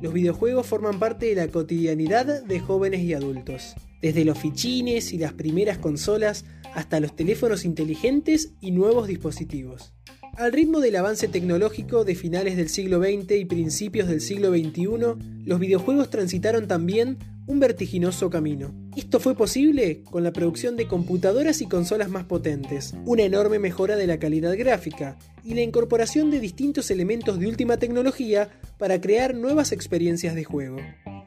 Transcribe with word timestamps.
los 0.00 0.12
videojuegos 0.14 0.66
forman 0.66 0.98
parte 0.98 1.26
de 1.26 1.34
la 1.34 1.48
cotidianidad 1.48 2.42
de 2.42 2.60
jóvenes 2.60 3.00
y 3.00 3.14
adultos. 3.14 3.74
Desde 4.00 4.24
los 4.24 4.38
fichines 4.38 5.12
y 5.12 5.18
las 5.18 5.34
primeras 5.34 5.78
consolas 5.78 6.44
hasta 6.74 7.00
los 7.00 7.14
teléfonos 7.14 7.64
inteligentes 7.64 8.54
y 8.60 8.70
nuevos 8.70 9.06
dispositivos. 9.08 9.92
Al 10.36 10.52
ritmo 10.52 10.80
del 10.80 10.96
avance 10.96 11.28
tecnológico 11.28 12.04
de 12.04 12.14
finales 12.14 12.56
del 12.56 12.68
siglo 12.68 13.00
XX 13.00 13.32
y 13.32 13.44
principios 13.44 14.08
del 14.08 14.20
siglo 14.20 14.50
XXI, 14.50 15.44
los 15.44 15.60
videojuegos 15.60 16.08
transitaron 16.08 16.66
también 16.66 17.18
un 17.46 17.60
vertiginoso 17.60 18.30
camino. 18.30 18.72
Esto 18.96 19.20
fue 19.20 19.34
posible 19.34 20.02
con 20.04 20.22
la 20.22 20.32
producción 20.32 20.76
de 20.76 20.86
computadoras 20.86 21.60
y 21.60 21.66
consolas 21.66 22.08
más 22.08 22.24
potentes, 22.24 22.94
una 23.04 23.24
enorme 23.24 23.58
mejora 23.58 23.96
de 23.96 24.06
la 24.06 24.18
calidad 24.18 24.56
gráfica 24.56 25.18
y 25.44 25.54
la 25.54 25.62
incorporación 25.62 26.30
de 26.30 26.40
distintos 26.40 26.90
elementos 26.90 27.38
de 27.38 27.48
última 27.48 27.76
tecnología 27.76 28.48
para 28.78 29.00
crear 29.00 29.34
nuevas 29.34 29.72
experiencias 29.72 30.34
de 30.34 30.44
juego. 30.44 30.78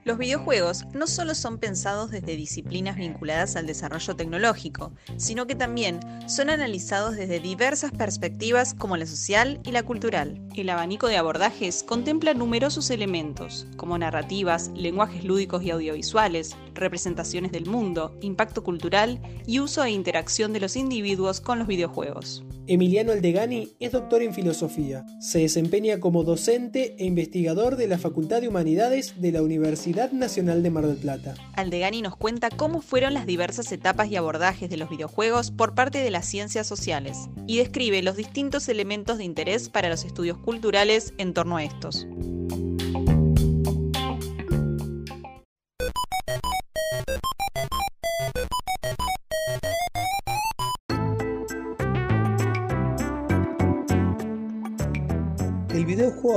Los 0.05 0.17
videojuegos 0.17 0.85
no 0.93 1.07
solo 1.07 1.33
son 1.33 1.59
pensados 1.59 2.11
desde 2.11 2.35
disciplinas 2.35 2.97
vinculadas 2.97 3.55
al 3.55 3.67
desarrollo 3.67 4.17
tecnológico, 4.17 4.91
sino 5.15 5.47
que 5.47 5.55
también 5.55 6.01
son 6.27 6.49
analizados 6.49 7.15
desde 7.15 7.39
diversas 7.39 7.91
perspectivas 7.91 8.73
como 8.73 8.97
la 8.97 9.05
social 9.05 9.61
y 9.63 9.71
la 9.71 9.83
cultural. 9.83 10.45
El 10.57 10.69
abanico 10.69 11.07
de 11.07 11.15
abordajes 11.15 11.83
contempla 11.83 12.33
numerosos 12.33 12.89
elementos, 12.89 13.65
como 13.77 13.97
narrativas, 13.97 14.71
lenguajes 14.75 15.23
lúdicos 15.23 15.63
y 15.63 15.71
audiovisuales, 15.71 16.57
representaciones 16.73 17.51
del 17.51 17.65
mundo, 17.65 18.17
impacto 18.21 18.63
cultural 18.63 19.21
y 19.45 19.59
uso 19.59 19.83
e 19.83 19.91
interacción 19.91 20.53
de 20.53 20.59
los 20.59 20.75
individuos 20.75 21.41
con 21.41 21.59
los 21.59 21.67
videojuegos. 21.67 22.43
Emiliano 22.65 23.11
Aldegani 23.11 23.73
es 23.81 23.91
doctor 23.91 24.21
en 24.21 24.33
filosofía. 24.33 25.05
Se 25.19 25.39
desempeña 25.39 25.99
como 25.99 26.23
docente 26.23 26.95
e 26.97 27.05
investigador 27.05 27.75
de 27.75 27.87
la 27.87 27.97
Facultad 27.97 28.39
de 28.39 28.47
Humanidades 28.47 29.19
de 29.19 29.33
la 29.33 29.41
Universidad 29.41 30.11
Nacional 30.13 30.63
de 30.63 30.69
Mar 30.69 30.87
del 30.87 30.95
Plata. 30.95 31.35
Aldegani 31.57 32.01
nos 32.01 32.15
cuenta 32.15 32.49
cómo 32.49 32.81
fueron 32.81 33.13
las 33.13 33.25
diversas 33.25 33.69
etapas 33.73 34.09
y 34.09 34.15
abordajes 34.15 34.69
de 34.69 34.77
los 34.77 34.89
videojuegos 34.89 35.51
por 35.51 35.75
parte 35.75 35.99
de 35.99 36.11
las 36.11 36.25
ciencias 36.25 36.65
sociales 36.65 37.17
y 37.47 37.57
describe 37.57 38.01
los 38.01 38.15
distintos 38.15 38.69
elementos 38.69 39.17
de 39.17 39.25
interés 39.25 39.67
para 39.67 39.89
los 39.89 40.05
estudios 40.05 40.37
culturales 40.37 41.13
en 41.17 41.33
torno 41.33 41.57
a 41.57 41.65
estos. 41.65 42.07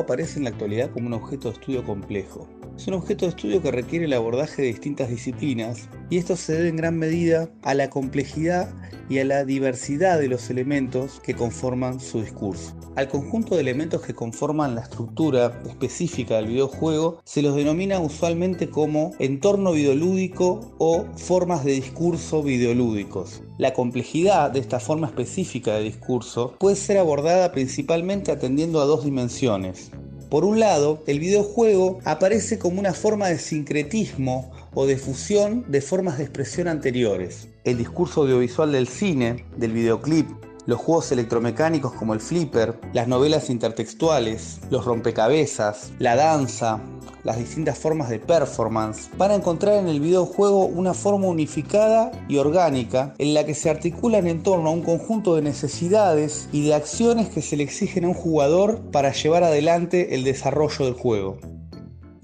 Aparece 0.06 0.38
en 0.38 0.44
la 0.44 0.50
actualidad 0.50 0.92
como 0.92 1.08
un 1.08 1.14
objeto 1.14 1.48
de 1.48 1.54
estudio 1.54 1.84
complejo. 1.84 2.48
Es 2.76 2.86
un 2.86 2.94
objeto 2.94 3.24
de 3.24 3.30
estudio 3.30 3.62
que 3.62 3.70
requiere 3.70 4.04
el 4.04 4.12
abordaje 4.12 4.60
de 4.60 4.68
distintas 4.68 5.08
disciplinas 5.08 5.88
y 6.10 6.18
esto 6.18 6.36
se 6.36 6.52
debe 6.52 6.68
en 6.68 6.76
gran 6.76 6.98
medida 6.98 7.48
a 7.62 7.72
la 7.72 7.88
complejidad 7.88 8.68
y 9.08 9.18
a 9.18 9.24
la 9.24 9.46
diversidad 9.46 10.18
de 10.18 10.28
los 10.28 10.50
elementos 10.50 11.18
que 11.20 11.34
conforman 11.34 12.00
su 12.00 12.20
discurso. 12.20 12.76
Al 12.94 13.08
conjunto 13.08 13.54
de 13.54 13.62
elementos 13.62 14.02
que 14.02 14.14
conforman 14.14 14.74
la 14.74 14.82
estructura 14.82 15.58
específica 15.66 16.36
del 16.36 16.48
videojuego 16.48 17.20
se 17.24 17.40
los 17.40 17.56
denomina 17.56 17.98
usualmente 17.98 18.68
como 18.68 19.12
entorno 19.18 19.72
videolúdico 19.72 20.74
o 20.78 21.06
formas 21.16 21.64
de 21.64 21.72
discurso 21.72 22.42
videolúdicos. 22.42 23.42
La 23.56 23.72
complejidad 23.72 24.50
de 24.50 24.60
esta 24.60 24.80
forma 24.80 25.06
específica 25.06 25.72
de 25.74 25.84
discurso 25.84 26.54
puede 26.58 26.76
ser 26.76 26.98
abordada 26.98 27.52
principalmente 27.52 28.32
atendiendo 28.32 28.82
a 28.82 28.84
dos 28.84 29.04
dimensiones. 29.04 29.90
Por 30.30 30.44
un 30.44 30.58
lado, 30.58 31.04
el 31.06 31.20
videojuego 31.20 32.00
aparece 32.04 32.58
como 32.58 32.80
una 32.80 32.92
forma 32.92 33.28
de 33.28 33.38
sincretismo 33.38 34.50
o 34.74 34.84
de 34.84 34.96
fusión 34.96 35.64
de 35.68 35.80
formas 35.80 36.18
de 36.18 36.24
expresión 36.24 36.66
anteriores. 36.66 37.48
El 37.62 37.78
discurso 37.78 38.22
audiovisual 38.22 38.72
del 38.72 38.88
cine, 38.88 39.44
del 39.56 39.70
videoclip, 39.70 40.28
los 40.66 40.78
juegos 40.78 41.10
electromecánicos 41.12 41.92
como 41.92 42.14
el 42.14 42.20
flipper, 42.20 42.78
las 42.92 43.08
novelas 43.08 43.50
intertextuales, 43.50 44.60
los 44.70 44.84
rompecabezas, 44.84 45.92
la 45.98 46.16
danza, 46.16 46.80
las 47.24 47.38
distintas 47.38 47.78
formas 47.78 48.08
de 48.08 48.20
performance, 48.20 49.10
van 49.18 49.32
a 49.32 49.34
encontrar 49.34 49.74
en 49.74 49.88
el 49.88 50.00
videojuego 50.00 50.64
una 50.66 50.94
forma 50.94 51.26
unificada 51.26 52.12
y 52.28 52.38
orgánica 52.38 53.14
en 53.18 53.34
la 53.34 53.44
que 53.44 53.54
se 53.54 53.68
articulan 53.68 54.26
en 54.28 54.42
torno 54.42 54.68
a 54.68 54.72
un 54.72 54.82
conjunto 54.82 55.34
de 55.34 55.42
necesidades 55.42 56.48
y 56.52 56.66
de 56.66 56.74
acciones 56.74 57.28
que 57.28 57.42
se 57.42 57.56
le 57.56 57.64
exigen 57.64 58.04
a 58.04 58.08
un 58.08 58.14
jugador 58.14 58.80
para 58.92 59.12
llevar 59.12 59.42
adelante 59.42 60.14
el 60.14 60.24
desarrollo 60.24 60.84
del 60.84 60.94
juego. 60.94 61.38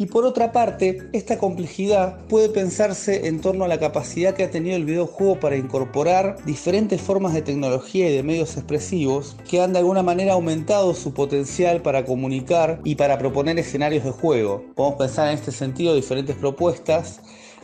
Y 0.03 0.07
por 0.07 0.25
otra 0.25 0.51
parte, 0.51 1.09
esta 1.13 1.39
complejidad 1.39 2.19
puede 2.27 2.49
pensarse 2.49 3.29
en 3.29 3.41
torno 3.41 3.65
a 3.65 3.69
la 3.69 3.79
capacidad 3.79 4.35
que 4.35 4.43
ha 4.43 4.51
tenido 4.51 4.75
el 4.75 4.85
videojuego 4.85 5.39
para 5.39 5.57
incorporar 5.57 6.45
diferentes 6.45 7.01
formas 7.01 7.35
de 7.35 7.43
tecnología 7.43 8.11
y 8.11 8.17
de 8.17 8.25
medios 8.25 8.57
expresivos 8.57 9.37
que 9.49 9.61
han 9.61 9.73
de 9.73 9.79
alguna 9.79 10.03
manera 10.03 10.33
aumentado 10.33 10.93
su 10.95 11.15
potencial 11.15 11.83
para 11.83 12.05
comunicar 12.05 12.81
y 12.83 12.97
para 12.97 13.17
proponer 13.17 13.61
escenarios 13.61 14.03
de 14.03 14.11
juego. 14.11 14.65
Podemos 14.75 14.99
pensar 14.99 15.29
en 15.29 15.35
este 15.35 15.53
sentido 15.53 15.95
diferentes 15.95 16.35
propuestas 16.35 17.21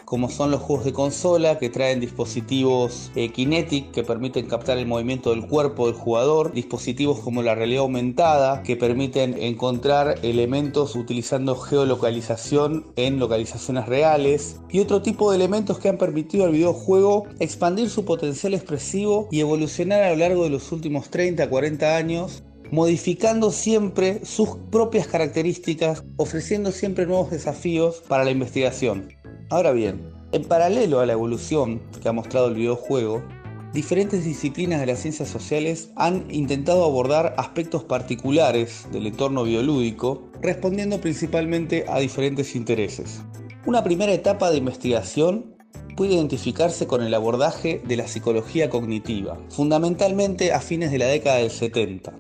como 0.09 0.31
son 0.31 0.51
los 0.51 0.63
juegos 0.63 0.87
de 0.87 0.95
consola 0.95 1.59
que 1.59 1.69
traen 1.69 2.01
dispositivos 2.01 3.11
eh, 3.15 3.31
Kinetic 3.31 3.91
que 3.91 4.03
permiten 4.03 4.47
captar 4.47 4.79
el 4.79 4.87
movimiento 4.87 5.29
del 5.29 5.47
cuerpo 5.47 5.85
del 5.85 5.97
jugador, 5.97 6.55
dispositivos 6.55 7.21
como 7.21 7.43
la 7.43 7.55
realidad 7.55 7.83
aumentada 7.83 8.63
que 8.63 8.75
permiten 8.75 9.37
encontrar 9.39 10.19
elementos 10.23 10.97
utilizando 10.97 11.57
geolocalización 11.57 12.87
en 12.97 13.19
localizaciones 13.19 13.85
reales 13.85 14.57
y 14.71 14.81
otro 14.81 15.03
tipo 15.03 15.31
de 15.31 15.37
elementos 15.37 15.79
que 15.79 15.91
han 15.91 15.99
permitido 15.99 16.47
al 16.47 16.53
videojuego 16.53 17.27
expandir 17.39 17.91
su 17.91 18.07
potencial 18.07 18.55
expresivo 18.55 19.29
y 19.31 19.41
evolucionar 19.41 20.05
a 20.05 20.11
lo 20.13 20.17
largo 20.17 20.45
de 20.45 20.51
los 20.51 20.73
últimos 20.73 21.11
30 21.11 21.51
40 21.51 21.97
años 21.97 22.43
modificando 22.71 23.51
siempre 23.51 24.25
sus 24.25 24.51
propias 24.71 25.07
características, 25.07 26.05
ofreciendo 26.17 26.73
siempre 26.73 27.07
nuevos 27.07 27.31
desafíos 27.31 28.03
para 28.09 28.25
la 28.25 28.31
investigación. 28.31 29.09
Ahora 29.51 29.73
bien, 29.73 30.13
en 30.33 30.45
paralelo 30.45 31.01
a 31.01 31.07
la 31.07 31.15
evolución 31.15 31.81
que 32.03 32.09
ha 32.11 32.13
mostrado 32.13 32.49
el 32.49 32.55
videojuego, 32.55 33.23
diferentes 33.73 34.23
disciplinas 34.23 34.79
de 34.79 34.87
las 34.87 34.99
ciencias 34.99 35.31
sociales 35.31 35.91
han 35.97 36.27
intentado 36.31 36.85
abordar 36.85 37.35
aspectos 37.39 37.83
particulares 37.83 38.87
del 38.93 39.07
entorno 39.07 39.45
biolúdico, 39.45 40.29
respondiendo 40.43 41.01
principalmente 41.01 41.87
a 41.89 41.99
diferentes 41.99 42.55
intereses. 42.55 43.23
Una 43.65 43.83
primera 43.83 44.13
etapa 44.13 44.51
de 44.51 44.59
investigación 44.59 45.57
puede 45.97 46.13
identificarse 46.13 46.87
con 46.87 47.03
el 47.03 47.15
abordaje 47.15 47.81
de 47.87 47.97
la 47.97 48.07
psicología 48.07 48.69
cognitiva, 48.69 49.39
fundamentalmente 49.49 50.53
a 50.53 50.61
fines 50.61 50.91
de 50.91 50.99
la 50.99 51.07
década 51.07 51.39
del 51.39 51.51
70. 51.51 52.13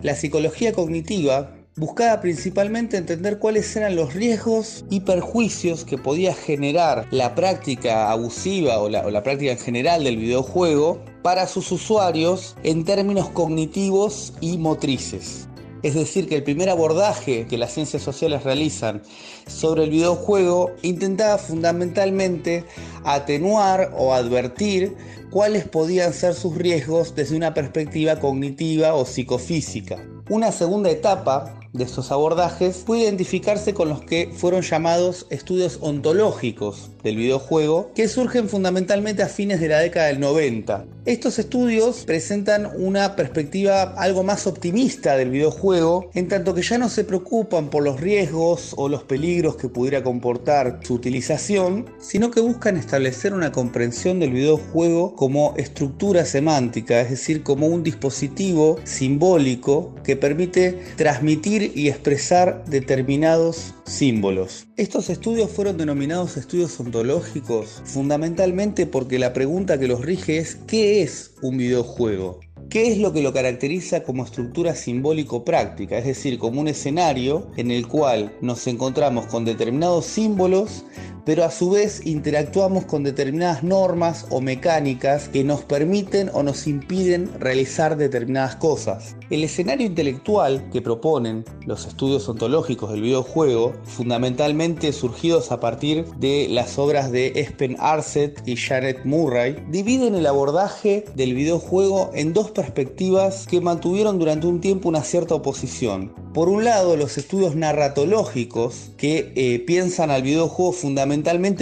La 0.00 0.14
psicología 0.14 0.72
cognitiva 0.72 1.59
buscaba 1.80 2.20
principalmente 2.20 2.98
entender 2.98 3.38
cuáles 3.38 3.74
eran 3.74 3.96
los 3.96 4.12
riesgos 4.12 4.84
y 4.90 5.00
perjuicios 5.00 5.86
que 5.86 5.96
podía 5.96 6.34
generar 6.34 7.06
la 7.10 7.34
práctica 7.34 8.10
abusiva 8.10 8.78
o 8.80 8.90
la, 8.90 9.22
práctica 9.22 9.52
en 9.52 9.58
general 9.58 10.04
del 10.04 10.18
videojuego 10.18 11.02
para 11.22 11.46
sus 11.46 11.72
usuarios 11.72 12.54
en 12.64 12.84
términos 12.84 13.30
cognitivos 13.30 14.34
y 14.42 14.58
motrices. 14.58 15.48
Es 15.82 15.94
decir, 15.94 16.28
que 16.28 16.36
el 16.36 16.42
primer 16.42 16.68
abordaje 16.68 17.46
que 17.46 17.56
las 17.56 17.72
ciencias 17.72 18.02
sociales 18.02 18.44
realizan 18.44 19.00
sobre 19.46 19.84
el 19.84 19.90
videojuego 19.90 20.72
intentaba 20.82 21.38
fundamentalmente 21.38 22.66
atenuar 23.04 23.90
o 23.96 24.12
advertir 24.12 24.94
cuáles 25.30 25.66
podían 25.66 26.12
ser 26.12 26.34
sus 26.34 26.54
riesgos 26.58 27.14
desde 27.14 27.36
una 27.36 27.54
perspectiva 27.54 28.16
cognitiva 28.16 28.92
o 28.92 29.06
psicofísica. 29.06 29.96
Una 30.30 30.52
segunda 30.52 30.90
etapa 30.90 31.58
de 31.72 31.84
estos 31.84 32.10
abordajes 32.10 32.82
puede 32.86 33.02
identificarse 33.02 33.74
con 33.74 33.88
los 33.88 34.02
que 34.02 34.30
fueron 34.34 34.62
llamados 34.62 35.26
estudios 35.30 35.78
ontológicos 35.80 36.90
del 37.02 37.16
videojuego, 37.16 37.90
que 37.94 38.08
surgen 38.08 38.48
fundamentalmente 38.48 39.22
a 39.22 39.28
fines 39.28 39.60
de 39.60 39.68
la 39.68 39.78
década 39.78 40.08
del 40.08 40.20
90. 40.20 40.84
Estos 41.06 41.38
estudios 41.38 42.04
presentan 42.04 42.68
una 42.76 43.16
perspectiva 43.16 43.94
algo 43.96 44.22
más 44.22 44.46
optimista 44.46 45.16
del 45.16 45.30
videojuego, 45.30 46.10
en 46.14 46.28
tanto 46.28 46.54
que 46.54 46.62
ya 46.62 46.76
no 46.76 46.88
se 46.88 47.04
preocupan 47.04 47.70
por 47.70 47.82
los 47.82 48.00
riesgos 48.00 48.74
o 48.76 48.88
los 48.88 49.04
peligros 49.04 49.56
que 49.56 49.68
pudiera 49.68 50.02
comportar 50.02 50.80
su 50.82 50.94
utilización, 50.94 51.86
sino 51.98 52.30
que 52.30 52.40
buscan 52.40 52.76
establecer 52.76 53.32
una 53.32 53.50
comprensión 53.50 54.20
del 54.20 54.32
videojuego 54.32 55.14
como 55.14 55.54
estructura 55.56 56.24
semántica, 56.26 57.00
es 57.00 57.10
decir, 57.10 57.42
como 57.42 57.66
un 57.66 57.82
dispositivo 57.82 58.76
simbólico 58.84 59.94
que 60.04 60.16
permite 60.20 60.78
transmitir 60.96 61.72
y 61.74 61.88
expresar 61.88 62.64
determinados 62.66 63.74
símbolos. 63.84 64.66
Estos 64.76 65.10
estudios 65.10 65.50
fueron 65.50 65.76
denominados 65.76 66.36
estudios 66.36 66.78
ontológicos 66.78 67.82
fundamentalmente 67.84 68.86
porque 68.86 69.18
la 69.18 69.32
pregunta 69.32 69.78
que 69.78 69.88
los 69.88 70.02
rige 70.02 70.38
es 70.38 70.56
¿qué 70.66 71.02
es 71.02 71.34
un 71.42 71.56
videojuego? 71.56 72.40
¿Qué 72.70 72.92
es 72.92 72.98
lo 72.98 73.12
que 73.12 73.20
lo 73.20 73.32
caracteriza 73.32 74.04
como 74.04 74.24
estructura 74.24 74.76
simbólico-práctica? 74.76 75.98
Es 75.98 76.04
decir, 76.04 76.38
como 76.38 76.60
un 76.60 76.68
escenario 76.68 77.50
en 77.56 77.72
el 77.72 77.88
cual 77.88 78.32
nos 78.42 78.64
encontramos 78.68 79.26
con 79.26 79.44
determinados 79.44 80.06
símbolos 80.06 80.84
pero 81.24 81.44
a 81.44 81.50
su 81.50 81.70
vez 81.70 82.06
interactuamos 82.06 82.84
con 82.84 83.02
determinadas 83.02 83.62
normas 83.62 84.26
o 84.30 84.40
mecánicas 84.40 85.28
que 85.28 85.44
nos 85.44 85.62
permiten 85.62 86.30
o 86.32 86.42
nos 86.42 86.66
impiden 86.66 87.30
realizar 87.38 87.96
determinadas 87.96 88.56
cosas. 88.56 89.16
El 89.30 89.44
escenario 89.44 89.86
intelectual 89.86 90.68
que 90.72 90.82
proponen 90.82 91.44
los 91.66 91.86
estudios 91.86 92.28
ontológicos 92.28 92.90
del 92.90 93.02
videojuego, 93.02 93.74
fundamentalmente 93.84 94.92
surgidos 94.92 95.52
a 95.52 95.60
partir 95.60 96.04
de 96.16 96.48
las 96.50 96.78
obras 96.78 97.12
de 97.12 97.32
Espen 97.36 97.76
Arset 97.78 98.42
y 98.46 98.56
Janet 98.56 99.04
Murray, 99.04 99.56
dividen 99.68 100.14
el 100.14 100.26
abordaje 100.26 101.04
del 101.14 101.34
videojuego 101.34 102.10
en 102.14 102.32
dos 102.32 102.50
perspectivas 102.50 103.46
que 103.46 103.60
mantuvieron 103.60 104.18
durante 104.18 104.46
un 104.46 104.60
tiempo 104.60 104.88
una 104.88 105.02
cierta 105.02 105.34
oposición. 105.34 106.12
Por 106.32 106.48
un 106.48 106.64
lado, 106.64 106.96
los 106.96 107.18
estudios 107.18 107.56
narratológicos 107.56 108.92
que 108.96 109.32
eh, 109.34 109.58
piensan 109.60 110.10
al 110.10 110.22
videojuego 110.22 110.72
fundamentalmente 110.72 111.09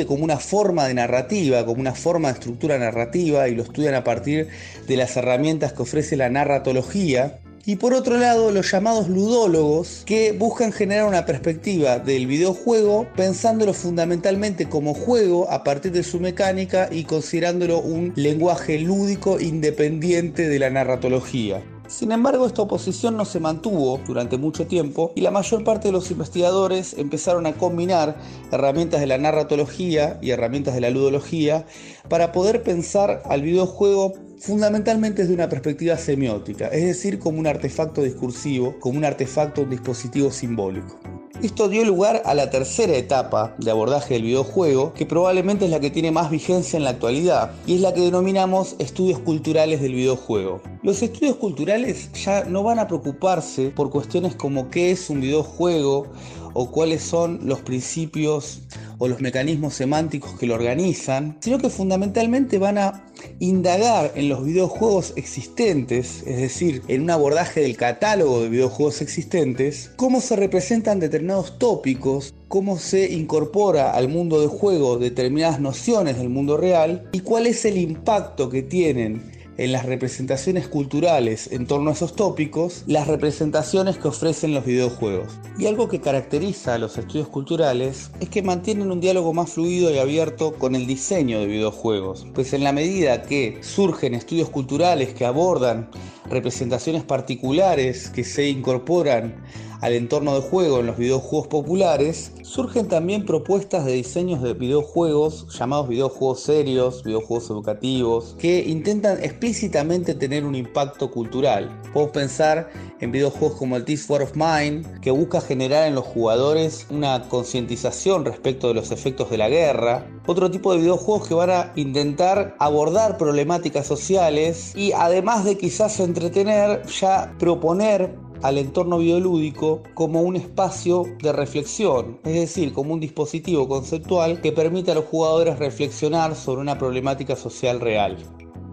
como 0.06 0.24
una 0.24 0.38
forma 0.38 0.86
de 0.86 0.94
narrativa, 0.94 1.64
como 1.64 1.80
una 1.80 1.94
forma 1.94 2.28
de 2.28 2.34
estructura 2.34 2.78
narrativa 2.78 3.48
y 3.48 3.54
lo 3.54 3.62
estudian 3.62 3.94
a 3.94 4.04
partir 4.04 4.48
de 4.86 4.96
las 4.96 5.16
herramientas 5.16 5.72
que 5.72 5.82
ofrece 5.82 6.16
la 6.16 6.28
narratología. 6.28 7.38
Y 7.64 7.76
por 7.76 7.92
otro 7.92 8.18
lado, 8.18 8.50
los 8.50 8.70
llamados 8.70 9.08
ludólogos 9.08 10.02
que 10.06 10.32
buscan 10.32 10.72
generar 10.72 11.06
una 11.06 11.26
perspectiva 11.26 11.98
del 11.98 12.26
videojuego 12.26 13.06
pensándolo 13.16 13.74
fundamentalmente 13.74 14.68
como 14.68 14.94
juego 14.94 15.50
a 15.50 15.64
partir 15.64 15.92
de 15.92 16.02
su 16.02 16.20
mecánica 16.20 16.88
y 16.90 17.04
considerándolo 17.04 17.80
un 17.80 18.12
lenguaje 18.16 18.78
lúdico 18.78 19.40
independiente 19.40 20.48
de 20.48 20.58
la 20.58 20.70
narratología. 20.70 21.62
Sin 21.88 22.12
embargo, 22.12 22.46
esta 22.46 22.60
oposición 22.60 23.16
no 23.16 23.24
se 23.24 23.40
mantuvo 23.40 23.98
durante 24.06 24.36
mucho 24.36 24.66
tiempo 24.66 25.10
y 25.14 25.22
la 25.22 25.30
mayor 25.30 25.64
parte 25.64 25.88
de 25.88 25.92
los 25.92 26.10
investigadores 26.10 26.94
empezaron 26.98 27.46
a 27.46 27.54
combinar 27.54 28.18
herramientas 28.52 29.00
de 29.00 29.06
la 29.06 29.16
narratología 29.16 30.18
y 30.20 30.30
herramientas 30.30 30.74
de 30.74 30.82
la 30.82 30.90
ludología 30.90 31.64
para 32.10 32.30
poder 32.30 32.62
pensar 32.62 33.22
al 33.24 33.40
videojuego 33.40 34.12
fundamentalmente 34.38 35.22
desde 35.22 35.34
una 35.34 35.48
perspectiva 35.48 35.96
semiótica, 35.96 36.68
es 36.68 36.84
decir, 36.84 37.18
como 37.18 37.38
un 37.38 37.46
artefacto 37.46 38.02
discursivo, 38.02 38.78
como 38.80 38.98
un 38.98 39.06
artefacto, 39.06 39.62
un 39.62 39.70
dispositivo 39.70 40.30
simbólico. 40.30 41.17
Esto 41.40 41.68
dio 41.68 41.84
lugar 41.84 42.22
a 42.24 42.34
la 42.34 42.50
tercera 42.50 42.96
etapa 42.96 43.54
de 43.58 43.70
abordaje 43.70 44.14
del 44.14 44.24
videojuego, 44.24 44.92
que 44.92 45.06
probablemente 45.06 45.66
es 45.66 45.70
la 45.70 45.78
que 45.78 45.88
tiene 45.88 46.10
más 46.10 46.32
vigencia 46.32 46.76
en 46.76 46.82
la 46.82 46.90
actualidad, 46.90 47.52
y 47.64 47.76
es 47.76 47.80
la 47.80 47.94
que 47.94 48.00
denominamos 48.00 48.74
estudios 48.80 49.20
culturales 49.20 49.80
del 49.80 49.94
videojuego. 49.94 50.60
Los 50.82 51.00
estudios 51.00 51.36
culturales 51.36 52.10
ya 52.12 52.42
no 52.42 52.64
van 52.64 52.80
a 52.80 52.88
preocuparse 52.88 53.70
por 53.70 53.88
cuestiones 53.88 54.34
como 54.34 54.68
qué 54.68 54.90
es 54.90 55.10
un 55.10 55.20
videojuego 55.20 56.08
o 56.54 56.70
cuáles 56.72 57.04
son 57.04 57.38
los 57.44 57.60
principios 57.60 58.62
o 58.98 59.08
los 59.08 59.20
mecanismos 59.20 59.74
semánticos 59.74 60.38
que 60.38 60.46
lo 60.46 60.54
organizan, 60.54 61.36
sino 61.40 61.58
que 61.58 61.70
fundamentalmente 61.70 62.58
van 62.58 62.78
a 62.78 63.04
indagar 63.38 64.12
en 64.14 64.28
los 64.28 64.44
videojuegos 64.44 65.12
existentes, 65.16 66.22
es 66.26 66.36
decir, 66.36 66.82
en 66.88 67.02
un 67.02 67.10
abordaje 67.10 67.60
del 67.60 67.76
catálogo 67.76 68.42
de 68.42 68.48
videojuegos 68.48 69.00
existentes, 69.00 69.90
cómo 69.96 70.20
se 70.20 70.36
representan 70.36 71.00
determinados 71.00 71.58
tópicos, 71.58 72.34
cómo 72.48 72.78
se 72.78 73.12
incorpora 73.12 73.92
al 73.92 74.08
mundo 74.08 74.40
de 74.40 74.48
juego 74.48 74.98
determinadas 74.98 75.60
nociones 75.60 76.18
del 76.18 76.28
mundo 76.28 76.56
real 76.56 77.08
y 77.12 77.20
cuál 77.20 77.46
es 77.46 77.64
el 77.64 77.78
impacto 77.78 78.48
que 78.48 78.62
tienen 78.62 79.37
en 79.58 79.72
las 79.72 79.84
representaciones 79.84 80.68
culturales 80.68 81.50
en 81.52 81.66
torno 81.66 81.90
a 81.90 81.92
esos 81.92 82.14
tópicos 82.14 82.84
las 82.86 83.06
representaciones 83.06 83.98
que 83.98 84.08
ofrecen 84.08 84.54
los 84.54 84.64
videojuegos. 84.64 85.38
Y 85.58 85.66
algo 85.66 85.88
que 85.88 86.00
caracteriza 86.00 86.74
a 86.74 86.78
los 86.78 86.96
estudios 86.96 87.28
culturales 87.28 88.10
es 88.20 88.28
que 88.28 88.42
mantienen 88.42 88.90
un 88.90 89.00
diálogo 89.00 89.34
más 89.34 89.50
fluido 89.50 89.90
y 89.92 89.98
abierto 89.98 90.54
con 90.54 90.74
el 90.74 90.86
diseño 90.86 91.40
de 91.40 91.46
videojuegos, 91.46 92.26
pues 92.34 92.52
en 92.52 92.64
la 92.64 92.72
medida 92.72 93.22
que 93.22 93.58
surgen 93.60 94.14
estudios 94.14 94.48
culturales 94.48 95.12
que 95.12 95.26
abordan 95.26 95.90
representaciones 96.30 97.02
particulares 97.02 98.10
que 98.10 98.24
se 98.24 98.48
incorporan 98.48 99.42
al 99.80 99.92
entorno 99.92 100.34
de 100.34 100.40
juego 100.40 100.80
en 100.80 100.86
los 100.86 100.96
videojuegos 100.96 101.48
populares, 101.48 102.32
surgen 102.42 102.88
también 102.88 103.24
propuestas 103.24 103.84
de 103.84 103.92
diseños 103.92 104.42
de 104.42 104.54
videojuegos 104.54 105.46
llamados 105.56 105.88
videojuegos 105.88 106.40
serios, 106.40 107.02
videojuegos 107.04 107.50
educativos, 107.50 108.36
que 108.38 108.60
intentan 108.66 109.22
explícitamente 109.22 110.14
tener 110.14 110.44
un 110.44 110.54
impacto 110.54 111.10
cultural. 111.10 111.70
Podemos 111.92 112.12
pensar 112.12 112.70
en 113.00 113.12
videojuegos 113.12 113.58
como 113.58 113.76
el 113.76 113.84
This 113.84 114.08
War 114.10 114.22
of 114.22 114.32
Mine, 114.34 114.82
que 115.00 115.10
busca 115.10 115.40
generar 115.40 115.86
en 115.86 115.94
los 115.94 116.04
jugadores 116.04 116.86
una 116.90 117.28
concientización 117.28 118.24
respecto 118.24 118.68
de 118.68 118.74
los 118.74 118.90
efectos 118.90 119.30
de 119.30 119.38
la 119.38 119.48
guerra. 119.48 120.06
Otro 120.26 120.50
tipo 120.50 120.72
de 120.72 120.80
videojuegos 120.80 121.28
que 121.28 121.34
van 121.34 121.50
a 121.50 121.72
intentar 121.76 122.56
abordar 122.58 123.16
problemáticas 123.16 123.86
sociales 123.86 124.72
y 124.74 124.92
además 124.92 125.44
de 125.44 125.56
quizás 125.56 126.00
entretener, 126.00 126.84
ya 126.86 127.34
proponer 127.38 128.27
al 128.42 128.58
entorno 128.58 128.98
biolúdico 128.98 129.82
como 129.94 130.22
un 130.22 130.36
espacio 130.36 131.04
de 131.22 131.32
reflexión, 131.32 132.20
es 132.24 132.34
decir, 132.34 132.72
como 132.72 132.94
un 132.94 133.00
dispositivo 133.00 133.68
conceptual 133.68 134.40
que 134.40 134.52
permite 134.52 134.92
a 134.92 134.94
los 134.94 135.04
jugadores 135.06 135.58
reflexionar 135.58 136.34
sobre 136.34 136.60
una 136.60 136.78
problemática 136.78 137.36
social 137.36 137.80
real. 137.80 138.16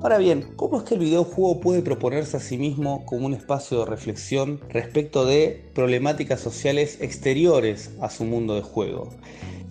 Ahora 0.01 0.17
bien, 0.19 0.53
¿cómo 0.55 0.77
es 0.77 0.83
que 0.83 0.93
el 0.93 0.99
videojuego 0.99 1.61
puede 1.61 1.81
proponerse 1.81 2.37
a 2.37 2.39
sí 2.39 2.57
mismo 2.57 3.05
como 3.05 3.25
un 3.25 3.33
espacio 3.33 3.79
de 3.79 3.85
reflexión 3.85 4.59
respecto 4.69 5.25
de 5.25 5.71
problemáticas 5.73 6.39
sociales 6.39 6.99
exteriores 7.01 7.91
a 8.01 8.09
su 8.09 8.23
mundo 8.23 8.53
de 8.53 8.61
juego? 8.61 9.09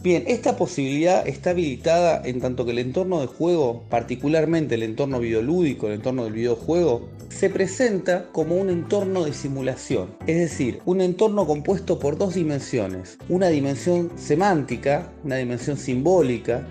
Bien, 0.05 0.25
esta 0.27 0.55
posibilidad 0.55 1.27
está 1.27 1.49
habilitada 1.49 2.21
en 2.27 2.39
tanto 2.39 2.67
que 2.67 2.73
el 2.73 2.79
entorno 2.79 3.23
de 3.23 3.27
juego, 3.27 3.85
particularmente 3.89 4.75
el 4.75 4.83
entorno 4.83 5.19
videolúdico, 5.19 5.87
el 5.87 5.95
entorno 5.95 6.25
del 6.25 6.35
videojuego, 6.35 7.09
se 7.31 7.49
presenta 7.49 8.27
como 8.31 8.57
un 8.57 8.69
entorno 8.69 9.25
de 9.25 9.33
simulación, 9.33 10.15
es 10.27 10.37
decir, 10.37 10.81
un 10.85 11.01
entorno 11.01 11.47
compuesto 11.47 11.99
por 11.99 12.19
dos 12.19 12.35
dimensiones, 12.35 13.17
una 13.31 13.49
dimensión 13.49 14.11
semántica, 14.17 15.11
una 15.25 15.37
dimensión 15.37 15.79
simbólica, 15.79 16.67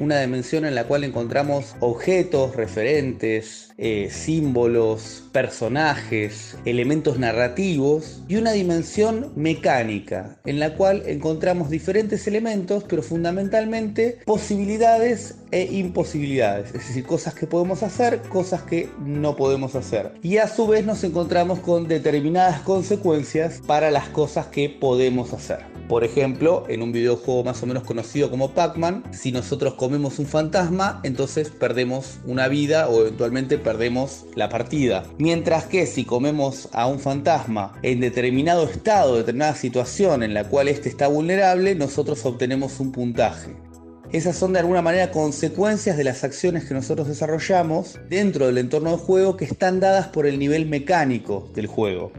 una 0.00 0.20
dimensión 0.20 0.64
en 0.64 0.74
la 0.74 0.84
cual 0.84 1.04
encontramos 1.04 1.74
objetos, 1.80 2.56
referentes, 2.56 3.70
eh, 3.78 4.08
símbolos, 4.10 5.24
personajes, 5.32 6.56
elementos 6.64 7.18
narrativos 7.18 8.22
y 8.28 8.36
una 8.36 8.52
dimensión 8.52 9.32
mecánica 9.36 10.38
en 10.46 10.58
la 10.58 10.74
cual 10.74 11.02
encontramos 11.06 11.70
diferentes 11.70 12.26
elementos, 12.26 12.84
pero 12.88 13.02
fundamentalmente 13.02 14.18
posibilidades 14.24 15.36
e 15.50 15.64
imposibilidades, 15.72 16.74
es 16.74 16.88
decir, 16.88 17.04
cosas 17.04 17.34
que 17.34 17.46
podemos 17.46 17.82
hacer, 17.82 18.20
cosas 18.28 18.62
que 18.62 18.90
no 19.04 19.36
podemos 19.36 19.74
hacer. 19.74 20.12
Y 20.22 20.38
a 20.38 20.48
su 20.48 20.66
vez 20.66 20.84
nos 20.84 21.04
encontramos 21.04 21.60
con 21.60 21.88
determinadas 21.88 22.60
consecuencias 22.60 23.60
para 23.66 23.90
las 23.90 24.08
cosas 24.08 24.46
que 24.46 24.68
podemos 24.68 25.32
hacer. 25.32 25.78
Por 25.88 26.04
ejemplo, 26.04 26.64
en 26.68 26.82
un 26.82 26.92
videojuego 26.92 27.44
más 27.44 27.62
o 27.62 27.66
menos 27.66 27.84
conocido 27.84 28.30
como 28.30 28.50
Pac-Man, 28.50 29.04
si 29.10 29.32
nosotros 29.32 29.74
comemos 29.74 30.18
un 30.18 30.26
fantasma, 30.26 31.00
entonces 31.02 31.48
perdemos 31.48 32.18
una 32.26 32.46
vida 32.48 32.88
o 32.88 33.00
eventualmente 33.00 33.56
perdemos 33.56 34.26
la 34.34 34.50
partida. 34.50 35.04
Mientras 35.18 35.64
que 35.64 35.86
si 35.86 36.04
comemos 36.04 36.68
a 36.72 36.86
un 36.86 37.00
fantasma 37.00 37.72
en 37.82 38.00
determinado 38.00 38.64
estado, 38.64 39.16
determinada 39.16 39.54
situación 39.54 40.22
en 40.22 40.34
la 40.34 40.44
cual 40.44 40.68
éste 40.68 40.90
está 40.90 41.08
vulnerable, 41.08 41.74
nosotros 41.74 42.24
obtenemos 42.26 42.80
un 42.80 42.92
puntaje. 42.92 43.67
Esas 44.10 44.36
son 44.36 44.54
de 44.54 44.60
alguna 44.60 44.80
manera 44.80 45.10
consecuencias 45.10 45.98
de 45.98 46.04
las 46.04 46.24
acciones 46.24 46.64
que 46.64 46.72
nosotros 46.72 47.08
desarrollamos 47.08 48.00
dentro 48.08 48.46
del 48.46 48.56
entorno 48.56 48.92
de 48.92 48.96
juego 48.96 49.36
que 49.36 49.44
están 49.44 49.80
dadas 49.80 50.06
por 50.06 50.26
el 50.26 50.38
nivel 50.38 50.64
mecánico 50.64 51.50
del 51.54 51.66
juego. 51.66 52.12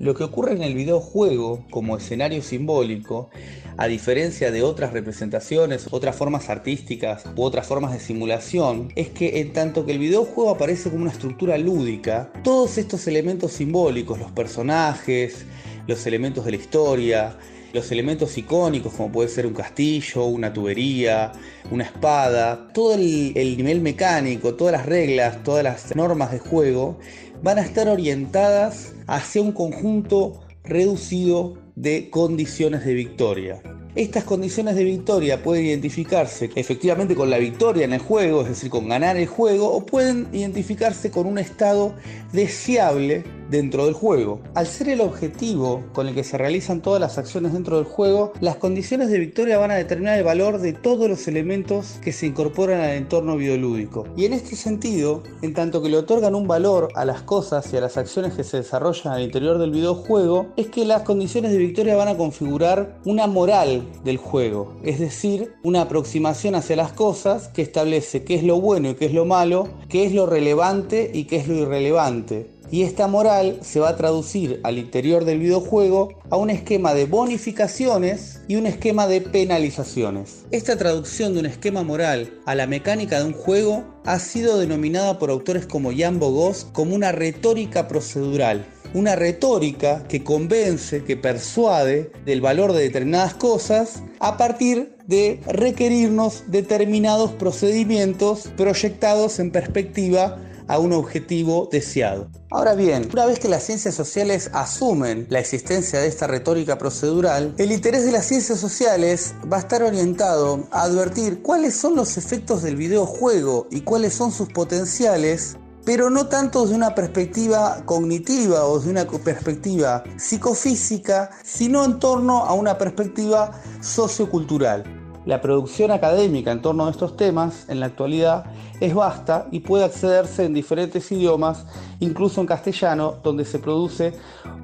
Lo 0.00 0.16
que 0.16 0.24
ocurre 0.24 0.54
en 0.54 0.62
el 0.62 0.74
videojuego 0.74 1.64
como 1.70 1.96
escenario 1.96 2.42
simbólico, 2.42 3.30
a 3.76 3.86
diferencia 3.86 4.50
de 4.50 4.64
otras 4.64 4.92
representaciones, 4.92 5.86
otras 5.92 6.16
formas 6.16 6.50
artísticas 6.50 7.24
u 7.36 7.42
otras 7.42 7.68
formas 7.68 7.92
de 7.92 8.00
simulación, 8.00 8.92
es 8.96 9.08
que 9.08 9.38
en 9.38 9.52
tanto 9.52 9.86
que 9.86 9.92
el 9.92 10.00
videojuego 10.00 10.50
aparece 10.50 10.90
como 10.90 11.02
una 11.02 11.12
estructura 11.12 11.56
lúdica, 11.56 12.32
todos 12.42 12.78
estos 12.78 13.06
elementos 13.06 13.52
simbólicos, 13.52 14.18
los 14.18 14.32
personajes, 14.32 15.44
los 15.86 16.04
elementos 16.04 16.44
de 16.44 16.50
la 16.50 16.56
historia, 16.56 17.36
los 17.72 17.90
elementos 17.92 18.36
icónicos 18.38 18.92
como 18.94 19.12
puede 19.12 19.28
ser 19.28 19.46
un 19.46 19.54
castillo, 19.54 20.24
una 20.24 20.52
tubería, 20.52 21.32
una 21.70 21.84
espada, 21.84 22.68
todo 22.72 22.94
el, 22.94 23.32
el, 23.36 23.56
nivel 23.56 23.80
mecánico, 23.80 24.54
todas 24.54 24.72
las 24.72 24.86
reglas, 24.86 25.42
todas 25.42 25.64
las 25.64 25.94
normas 25.94 26.32
de 26.32 26.38
juego 26.38 26.98
van 27.42 27.58
a 27.58 27.62
estar 27.62 27.88
orientadas 27.88 28.94
hacia 29.06 29.42
un 29.42 29.52
conjunto 29.52 30.40
reducido 30.64 31.58
de 31.76 32.10
condiciones 32.10 32.84
de 32.84 32.94
victoria. 32.94 33.62
Estas 33.94 34.24
condiciones 34.24 34.76
de 34.76 34.84
victoria 34.84 35.42
pueden 35.42 35.66
identificarse 35.66 36.50
efectivamente 36.54 37.14
con 37.14 37.30
la 37.30 37.38
victoria 37.38 37.84
en 37.84 37.92
el 37.92 38.00
juego, 38.00 38.42
es 38.42 38.48
decir, 38.48 38.70
con 38.70 38.88
ganar 38.88 39.16
el 39.16 39.26
juego, 39.26 39.72
o 39.72 39.84
pueden 39.84 40.28
identificarse 40.32 41.10
con 41.10 41.26
un 41.26 41.38
estado 41.38 41.94
deseable 42.32 43.24
dentro 43.50 43.86
del 43.86 43.94
juego. 43.94 44.40
Al 44.54 44.66
ser 44.66 44.88
el 44.88 45.00
objetivo 45.00 45.84
con 45.92 46.08
el 46.08 46.14
que 46.14 46.24
se 46.24 46.38
realizan 46.38 46.82
todas 46.82 47.00
las 47.00 47.18
acciones 47.18 47.52
dentro 47.52 47.76
del 47.76 47.84
juego, 47.84 48.32
las 48.40 48.56
condiciones 48.56 49.10
de 49.10 49.18
victoria 49.18 49.58
van 49.58 49.70
a 49.70 49.76
determinar 49.76 50.18
el 50.18 50.24
valor 50.24 50.58
de 50.58 50.72
todos 50.72 51.08
los 51.08 51.26
elementos 51.28 51.98
que 52.02 52.12
se 52.12 52.26
incorporan 52.26 52.80
al 52.80 52.90
entorno 52.90 53.36
videolúdico. 53.36 54.06
Y 54.16 54.24
en 54.24 54.32
este 54.32 54.56
sentido, 54.56 55.22
en 55.42 55.54
tanto 55.54 55.82
que 55.82 55.88
le 55.88 55.96
otorgan 55.96 56.34
un 56.34 56.46
valor 56.46 56.88
a 56.94 57.04
las 57.04 57.22
cosas 57.22 57.72
y 57.72 57.76
a 57.76 57.80
las 57.80 57.96
acciones 57.96 58.34
que 58.34 58.44
se 58.44 58.58
desarrollan 58.58 59.14
al 59.14 59.22
interior 59.22 59.58
del 59.58 59.70
videojuego, 59.70 60.48
es 60.56 60.68
que 60.68 60.84
las 60.84 61.02
condiciones 61.02 61.52
de 61.52 61.58
victoria 61.58 61.96
van 61.96 62.08
a 62.08 62.16
configurar 62.16 62.98
una 63.04 63.26
moral 63.26 63.88
del 64.04 64.16
juego, 64.16 64.76
es 64.82 64.98
decir, 64.98 65.54
una 65.62 65.82
aproximación 65.82 66.54
hacia 66.54 66.76
las 66.76 66.92
cosas 66.92 67.48
que 67.48 67.62
establece 67.62 68.24
qué 68.24 68.34
es 68.34 68.44
lo 68.44 68.60
bueno 68.60 68.90
y 68.90 68.94
qué 68.94 69.06
es 69.06 69.14
lo 69.14 69.24
malo, 69.24 69.68
qué 69.88 70.04
es 70.04 70.12
lo 70.12 70.26
relevante 70.26 71.10
y 71.12 71.24
qué 71.24 71.36
es 71.36 71.48
lo 71.48 71.54
irrelevante 71.54 72.57
y 72.70 72.82
esta 72.82 73.06
moral 73.06 73.58
se 73.62 73.80
va 73.80 73.90
a 73.90 73.96
traducir 73.96 74.60
al 74.62 74.78
interior 74.78 75.24
del 75.24 75.38
videojuego 75.38 76.10
a 76.30 76.36
un 76.36 76.50
esquema 76.50 76.94
de 76.94 77.06
bonificaciones 77.06 78.42
y 78.48 78.56
un 78.56 78.66
esquema 78.66 79.06
de 79.06 79.20
penalizaciones. 79.20 80.44
Esta 80.50 80.76
traducción 80.76 81.34
de 81.34 81.40
un 81.40 81.46
esquema 81.46 81.82
moral 81.82 82.32
a 82.46 82.54
la 82.54 82.66
mecánica 82.66 83.18
de 83.18 83.26
un 83.26 83.32
juego 83.32 83.84
ha 84.04 84.18
sido 84.18 84.58
denominada 84.58 85.18
por 85.18 85.30
autores 85.30 85.66
como 85.66 85.92
Jan 85.96 86.18
Bogos 86.18 86.66
como 86.72 86.94
una 86.94 87.12
retórica 87.12 87.88
procedural. 87.88 88.66
Una 88.94 89.16
retórica 89.16 90.08
que 90.08 90.24
convence, 90.24 91.04
que 91.04 91.16
persuade 91.16 92.10
del 92.24 92.40
valor 92.40 92.72
de 92.72 92.84
determinadas 92.84 93.34
cosas 93.34 94.02
a 94.18 94.38
partir 94.38 94.96
de 95.06 95.40
requerirnos 95.46 96.44
determinados 96.46 97.32
procedimientos 97.32 98.48
proyectados 98.56 99.40
en 99.40 99.50
perspectiva 99.50 100.38
a 100.68 100.78
un 100.78 100.92
objetivo 100.92 101.68
deseado. 101.70 102.28
Ahora 102.50 102.74
bien, 102.74 103.08
una 103.12 103.26
vez 103.26 103.38
que 103.40 103.48
las 103.48 103.64
ciencias 103.64 103.94
sociales 103.94 104.50
asumen 104.52 105.26
la 105.30 105.40
existencia 105.40 106.00
de 106.00 106.06
esta 106.06 106.26
retórica 106.26 106.78
procedural, 106.78 107.54
el 107.58 107.72
interés 107.72 108.04
de 108.04 108.12
las 108.12 108.26
ciencias 108.26 108.60
sociales 108.60 109.34
va 109.50 109.56
a 109.56 109.60
estar 109.60 109.82
orientado 109.82 110.68
a 110.70 110.82
advertir 110.82 111.42
cuáles 111.42 111.74
son 111.74 111.96
los 111.96 112.16
efectos 112.16 112.62
del 112.62 112.76
videojuego 112.76 113.66
y 113.70 113.80
cuáles 113.80 114.14
son 114.14 114.30
sus 114.30 114.48
potenciales 114.50 115.56
pero 115.88 116.10
no 116.10 116.26
tanto 116.26 116.60
desde 116.60 116.74
una 116.74 116.94
perspectiva 116.94 117.82
cognitiva 117.86 118.66
o 118.66 118.76
desde 118.76 118.90
una 118.90 119.06
perspectiva 119.06 120.04
psicofísica, 120.18 121.30
sino 121.42 121.82
en 121.82 121.98
torno 121.98 122.44
a 122.44 122.52
una 122.52 122.76
perspectiva 122.76 123.52
sociocultural. 123.80 124.97
La 125.28 125.42
producción 125.42 125.90
académica 125.90 126.52
en 126.52 126.62
torno 126.62 126.86
a 126.86 126.90
estos 126.90 127.14
temas 127.14 127.68
en 127.68 127.80
la 127.80 127.86
actualidad 127.86 128.46
es 128.80 128.94
vasta 128.94 129.46
y 129.50 129.60
puede 129.60 129.84
accederse 129.84 130.46
en 130.46 130.54
diferentes 130.54 131.12
idiomas, 131.12 131.66
incluso 132.00 132.40
en 132.40 132.46
castellano, 132.46 133.16
donde 133.22 133.44
se 133.44 133.58
produce 133.58 134.14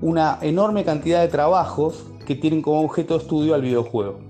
una 0.01 0.39
enorme 0.41 0.83
cantidad 0.83 1.21
de 1.21 1.29
trabajos 1.29 2.07
que 2.27 2.35
tienen 2.35 2.63
como 2.63 2.81
objeto 2.81 3.13
de 3.13 3.25
estudio 3.25 3.55
al 3.55 3.61
videojuego. 3.61 4.21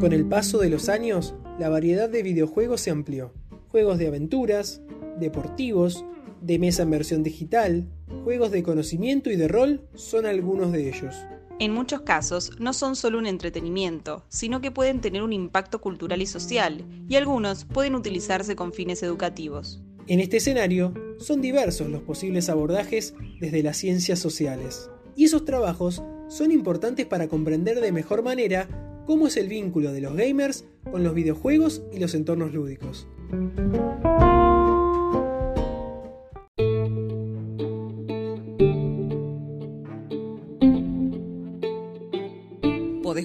Con 0.00 0.14
el 0.14 0.24
paso 0.30 0.60
de 0.60 0.70
los 0.70 0.88
años, 0.88 1.34
la 1.58 1.68
variedad 1.68 2.08
de 2.08 2.22
videojuegos 2.22 2.80
se 2.80 2.90
amplió. 2.90 3.34
Juegos 3.70 3.98
de 3.98 4.08
aventuras, 4.08 4.80
deportivos, 5.20 6.04
de 6.40 6.58
mesa 6.58 6.82
en 6.82 6.90
versión 6.90 7.22
digital, 7.22 7.86
juegos 8.24 8.50
de 8.50 8.62
conocimiento 8.62 9.30
y 9.30 9.36
de 9.36 9.48
rol 9.48 9.82
son 9.94 10.26
algunos 10.26 10.72
de 10.72 10.88
ellos. 10.88 11.14
En 11.58 11.72
muchos 11.72 12.00
casos 12.00 12.52
no 12.58 12.72
son 12.72 12.96
solo 12.96 13.18
un 13.18 13.26
entretenimiento, 13.26 14.24
sino 14.28 14.62
que 14.62 14.70
pueden 14.70 15.02
tener 15.02 15.22
un 15.22 15.34
impacto 15.34 15.80
cultural 15.80 16.22
y 16.22 16.26
social, 16.26 16.86
y 17.06 17.16
algunos 17.16 17.66
pueden 17.66 17.94
utilizarse 17.94 18.56
con 18.56 18.72
fines 18.72 19.02
educativos. 19.02 19.82
En 20.06 20.20
este 20.20 20.38
escenario, 20.38 20.94
son 21.18 21.42
diversos 21.42 21.90
los 21.90 22.02
posibles 22.02 22.48
abordajes 22.48 23.14
desde 23.40 23.62
las 23.62 23.76
ciencias 23.76 24.18
sociales, 24.18 24.90
y 25.16 25.26
esos 25.26 25.44
trabajos 25.44 26.02
son 26.28 26.50
importantes 26.50 27.04
para 27.04 27.28
comprender 27.28 27.80
de 27.80 27.92
mejor 27.92 28.22
manera 28.22 29.02
cómo 29.06 29.26
es 29.26 29.36
el 29.36 29.48
vínculo 29.48 29.92
de 29.92 30.00
los 30.00 30.16
gamers 30.16 30.64
con 30.90 31.04
los 31.04 31.14
videojuegos 31.14 31.82
y 31.92 31.98
los 31.98 32.14
entornos 32.14 32.54
lúdicos. 32.54 33.06